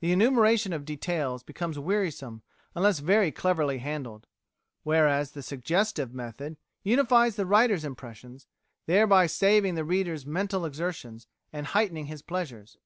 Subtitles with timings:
[0.00, 2.42] The enumeration of details becomes wearisome
[2.74, 4.26] unless very cleverly handled,
[4.82, 8.48] whereas the suggestive method unifies the writer's impressions,
[8.86, 12.78] thereby saving the reader's mental exertions and heightening his pleasures.